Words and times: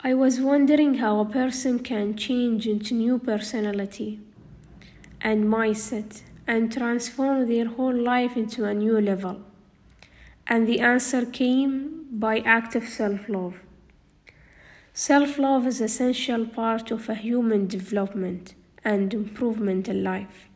I 0.00 0.14
was 0.14 0.40
wondering 0.40 0.94
how 0.98 1.18
a 1.18 1.24
person 1.24 1.80
can 1.80 2.16
change 2.16 2.68
into 2.68 2.94
new 2.94 3.18
personality 3.18 4.20
and 5.20 5.46
mindset 5.46 6.22
and 6.46 6.72
transform 6.72 7.48
their 7.48 7.66
whole 7.66 7.96
life 7.96 8.36
into 8.36 8.64
a 8.64 8.72
new 8.72 9.00
level. 9.00 9.40
And 10.46 10.68
the 10.68 10.78
answer 10.78 11.26
came 11.26 12.06
by 12.12 12.38
active 12.38 12.88
self 12.88 13.28
love. 13.28 13.56
Self 14.92 15.36
love 15.36 15.66
is 15.66 15.80
essential 15.80 16.46
part 16.46 16.92
of 16.92 17.08
a 17.08 17.16
human 17.16 17.66
development 17.66 18.54
and 18.84 19.12
improvement 19.12 19.88
in 19.88 20.04
life. 20.04 20.46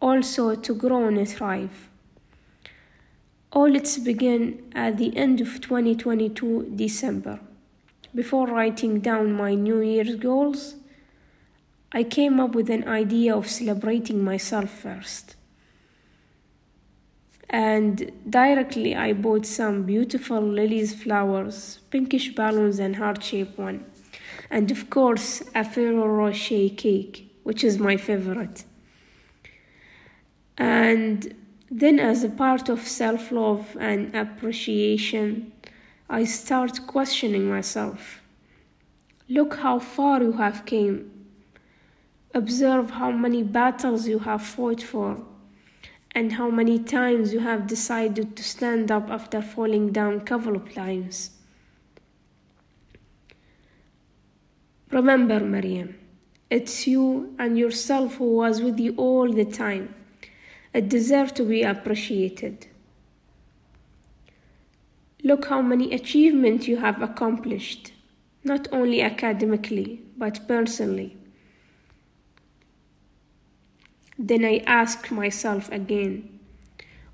Also 0.00 0.54
to 0.54 0.74
grow 0.74 1.08
and 1.08 1.28
thrive. 1.28 1.90
All 3.52 3.76
its 3.76 3.98
begin 3.98 4.72
at 4.74 4.96
the 4.96 5.14
end 5.14 5.42
of 5.42 5.60
2022 5.60 6.72
December. 6.74 7.38
Before 8.14 8.46
writing 8.46 9.00
down 9.00 9.32
my 9.32 9.54
New 9.54 9.80
Year's 9.80 10.16
goals, 10.16 10.76
I 11.92 12.02
came 12.04 12.40
up 12.40 12.54
with 12.54 12.68
an 12.68 12.86
idea 12.86 13.34
of 13.34 13.48
celebrating 13.48 14.22
myself 14.22 14.70
first. 14.70 15.36
And 17.48 18.12
directly 18.28 18.94
I 18.94 19.12
bought 19.12 19.46
some 19.46 19.84
beautiful 19.84 20.40
lilies 20.40 20.94
flowers, 20.94 21.80
pinkish 21.90 22.34
balloons 22.34 22.78
and 22.78 22.96
heart-shaped 22.96 23.58
one. 23.58 23.84
And 24.50 24.70
of 24.70 24.90
course, 24.90 25.42
a 25.54 25.64
Ferrero 25.64 26.06
Rocher 26.06 26.68
cake, 26.70 27.30
which 27.42 27.62
is 27.64 27.78
my 27.78 27.96
favorite. 27.96 28.64
And 30.56 31.34
then 31.70 31.98
as 31.98 32.24
a 32.24 32.28
part 32.28 32.68
of 32.68 32.86
self-love 32.86 33.76
and 33.80 34.14
appreciation, 34.14 35.52
I 36.12 36.24
start 36.24 36.86
questioning 36.86 37.48
myself. 37.48 38.20
Look 39.28 39.56
how 39.56 39.78
far 39.78 40.22
you 40.22 40.32
have 40.32 40.66
came 40.66 41.12
Observe 42.34 42.92
how 42.92 43.10
many 43.10 43.42
battles 43.42 44.08
you 44.08 44.20
have 44.20 44.42
fought 44.42 44.82
for, 44.82 45.22
and 46.12 46.32
how 46.32 46.48
many 46.48 46.78
times 46.78 47.34
you 47.34 47.40
have 47.40 47.66
decided 47.66 48.36
to 48.36 48.42
stand 48.42 48.90
up 48.90 49.10
after 49.10 49.42
falling 49.42 49.92
down 49.92 50.18
couple 50.20 50.56
of 50.56 50.72
times. 50.72 51.32
Remember, 54.90 55.40
Maryam, 55.40 55.94
it's 56.48 56.86
you 56.86 57.34
and 57.38 57.58
yourself 57.58 58.14
who 58.14 58.36
was 58.36 58.62
with 58.62 58.80
you 58.80 58.94
all 58.96 59.30
the 59.30 59.44
time. 59.44 59.94
It 60.72 60.88
deserves 60.88 61.32
to 61.32 61.44
be 61.44 61.62
appreciated. 61.62 62.66
Look 65.24 65.46
how 65.46 65.62
many 65.62 65.92
achievements 65.92 66.66
you 66.66 66.78
have 66.78 67.00
accomplished, 67.00 67.92
not 68.42 68.66
only 68.72 69.00
academically, 69.00 70.02
but 70.16 70.48
personally. 70.48 71.16
Then 74.18 74.44
I 74.44 74.62
asked 74.66 75.10
myself 75.10 75.70
again, 75.70 76.40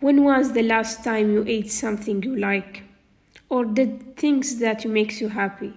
when 0.00 0.22
was 0.22 0.52
the 0.52 0.62
last 0.62 1.02
time 1.02 1.32
you 1.32 1.44
ate 1.46 1.70
something 1.70 2.22
you 2.22 2.36
like 2.36 2.82
or 3.48 3.64
did 3.64 4.16
things 4.16 4.58
that 4.58 4.84
makes 4.84 5.20
you 5.20 5.28
happy? 5.28 5.72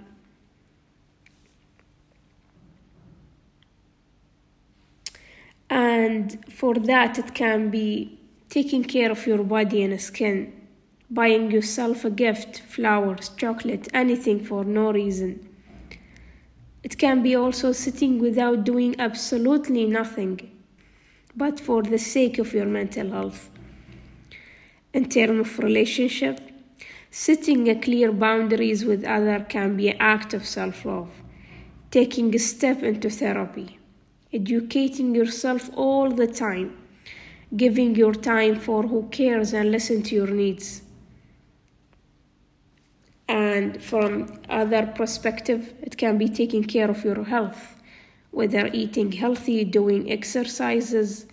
And 5.70 6.44
for 6.50 6.76
that, 6.76 7.20
it 7.20 7.34
can 7.34 7.70
be 7.70 8.20
taking 8.50 8.84
care 8.84 9.12
of 9.12 9.28
your 9.28 9.44
body 9.44 9.84
and 9.84 10.00
skin, 10.02 10.54
buying 11.10 11.52
yourself 11.52 12.04
a 12.04 12.10
gift, 12.10 12.60
flowers, 12.60 13.30
chocolate, 13.30 13.88
anything 13.94 14.44
for 14.44 14.64
no 14.66 14.92
reason. 14.92 15.48
It 16.84 16.98
can 16.98 17.24
be 17.24 17.36
also 17.36 17.72
sitting 17.72 18.20
without 18.20 18.64
doing 18.64 18.96
absolutely 19.00 19.86
nothing 19.86 20.52
but 21.36 21.60
for 21.60 21.84
the 21.84 22.00
sake 22.00 22.40
of 22.40 22.54
your 22.54 22.66
mental 22.66 23.12
health. 23.12 23.50
In 24.94 25.08
terms 25.08 25.42
of 25.42 25.60
relationship, 25.60 26.40
setting 27.12 27.70
a 27.70 27.76
clear 27.76 28.12
boundaries 28.12 28.84
with 28.84 29.04
other 29.06 29.46
can 29.48 29.78
be 29.78 29.90
an 29.90 29.98
act 30.00 30.34
of 30.34 30.46
self-love. 30.46 31.10
Taking 31.92 32.34
a 32.36 32.40
step 32.40 32.84
into 32.84 33.10
therapy, 33.10 33.80
educating 34.34 35.16
yourself 35.16 35.70
all 35.76 36.10
the 36.10 36.28
time, 36.28 36.76
giving 37.56 37.96
your 37.96 38.14
time 38.14 38.60
for 38.60 38.84
who 38.84 39.08
cares 39.10 39.54
and 39.54 39.72
listen 39.72 40.04
to 40.04 40.16
your 40.16 40.28
needs. 40.28 40.82
And 43.58 43.82
from 43.82 44.10
other 44.50 44.84
perspective, 45.02 45.62
it 45.82 45.98
can 45.98 46.18
be 46.18 46.30
taking 46.30 46.64
care 46.64 46.90
of 46.96 47.04
your 47.04 47.24
health 47.24 47.78
whether 48.38 48.68
eating 48.68 49.12
healthy, 49.12 49.64
doing 49.64 50.12
exercises, 50.12 51.26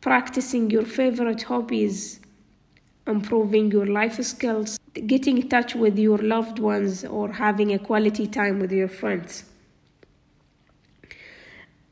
practicing 0.00 0.70
your 0.70 0.84
favorite 0.84 1.42
hobbies, 1.42 2.18
improving 3.06 3.70
your 3.70 3.86
life 3.86 4.20
skills, 4.24 4.78
getting 5.06 5.38
in 5.38 5.48
touch 5.48 5.76
with 5.76 5.96
your 5.96 6.18
loved 6.18 6.58
ones, 6.58 7.04
or 7.04 7.32
having 7.32 7.72
a 7.72 7.78
quality 7.78 8.26
time 8.26 8.58
with 8.58 8.72
your 8.72 8.88
friends. 8.88 9.44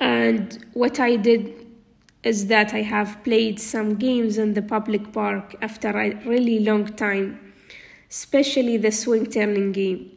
And 0.01 0.67
what 0.73 0.99
I 0.99 1.15
did 1.15 1.65
is 2.25 2.49
that 2.49 2.75
I 2.75 2.83
have 2.83 3.23
played 3.23 3.61
some 3.61 3.95
games 3.95 4.37
in 4.37 4.55
the 4.55 4.63
public 4.63 5.13
park 5.13 5.55
after 5.63 5.91
a 5.91 6.11
really 6.27 6.59
long 6.59 6.87
time, 6.97 7.46
especially 8.11 8.77
the 8.77 8.93
swing 8.93 9.27
turning 9.27 9.73
game. 9.73 10.11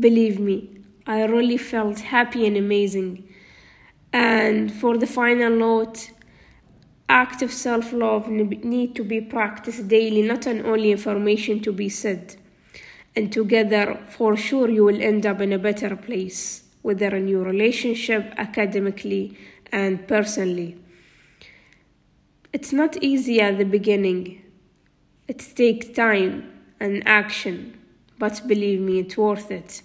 Believe 0.00 0.40
me, 0.40 0.70
I 1.06 1.24
really 1.24 1.56
felt 1.56 2.00
happy 2.00 2.46
and 2.46 2.56
amazing. 2.56 3.28
And 4.12 4.72
for 4.72 4.96
the 4.96 5.06
final 5.06 5.50
note, 5.50 6.10
active 7.08 7.52
self-love 7.52 8.28
need 8.28 8.94
to 8.96 9.04
be 9.04 9.20
practiced 9.20 9.88
daily, 9.88 10.22
not 10.22 10.46
an 10.46 10.64
only 10.64 10.92
information 10.92 11.60
to 11.60 11.72
be 11.72 11.88
said. 11.88 12.36
And 13.16 13.32
together, 13.32 14.00
for 14.08 14.36
sure, 14.36 14.70
you 14.70 14.84
will 14.84 15.00
end 15.00 15.26
up 15.26 15.40
in 15.40 15.52
a 15.52 15.58
better 15.58 15.94
place, 15.94 16.64
whether 16.82 17.14
in 17.14 17.28
your 17.28 17.44
relationship, 17.44 18.32
academically, 18.36 19.36
and 19.70 20.06
personally. 20.08 20.78
It's 22.52 22.72
not 22.72 23.02
easy 23.02 23.40
at 23.40 23.58
the 23.58 23.64
beginning. 23.64 24.42
It 25.26 25.40
takes 25.54 25.88
time 25.88 26.53
and 26.83 27.05
action, 27.07 27.77
but 28.17 28.41
believe 28.47 28.79
me, 28.79 28.99
it's 28.99 29.17
worth 29.17 29.51
it. 29.51 29.81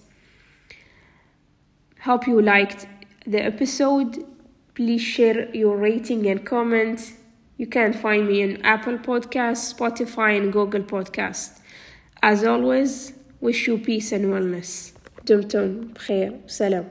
Hope 2.01 2.27
you 2.27 2.41
liked 2.41 2.87
the 3.25 3.43
episode. 3.43 4.25
Please 4.75 5.01
share 5.01 5.53
your 5.55 5.77
rating 5.77 6.27
and 6.27 6.45
comment. 6.45 7.13
You 7.57 7.67
can 7.67 7.93
find 7.93 8.27
me 8.27 8.43
on 8.43 8.61
Apple 8.63 8.97
Podcasts, 8.97 9.73
Spotify, 9.73 10.37
and 10.37 10.51
Google 10.51 10.83
Podcasts. 10.83 11.59
As 12.21 12.43
always, 12.43 13.13
wish 13.39 13.67
you 13.67 13.77
peace 13.77 14.11
and 14.11 14.25
wellness. 14.25 14.91
دمتم 15.25 15.81
بخير 15.95 16.39
سلام 16.47 16.89